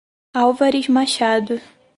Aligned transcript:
Álvares 0.33 0.89
Machado 0.89 1.61